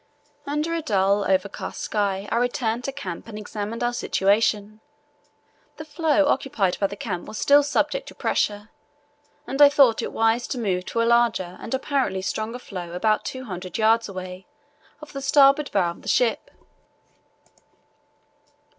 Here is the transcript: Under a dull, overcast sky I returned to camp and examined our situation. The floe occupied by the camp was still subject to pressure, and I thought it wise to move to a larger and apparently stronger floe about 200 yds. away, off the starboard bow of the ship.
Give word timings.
Under 0.47 0.73
a 0.73 0.81
dull, 0.81 1.25
overcast 1.25 1.79
sky 1.79 2.27
I 2.31 2.37
returned 2.37 2.83
to 2.85 2.91
camp 2.91 3.27
and 3.27 3.37
examined 3.37 3.83
our 3.83 3.93
situation. 3.93 4.81
The 5.77 5.85
floe 5.85 6.25
occupied 6.25 6.79
by 6.79 6.87
the 6.87 6.95
camp 6.95 7.27
was 7.27 7.37
still 7.37 7.61
subject 7.61 8.07
to 8.07 8.15
pressure, 8.15 8.69
and 9.45 9.61
I 9.61 9.69
thought 9.69 10.01
it 10.01 10.11
wise 10.11 10.47
to 10.47 10.57
move 10.57 10.87
to 10.87 11.03
a 11.03 11.03
larger 11.03 11.55
and 11.61 11.71
apparently 11.75 12.23
stronger 12.23 12.57
floe 12.57 12.93
about 12.93 13.25
200 13.25 13.73
yds. 13.75 14.09
away, 14.09 14.47
off 15.03 15.13
the 15.13 15.21
starboard 15.21 15.69
bow 15.71 15.91
of 15.91 16.01
the 16.01 16.07
ship. 16.07 16.49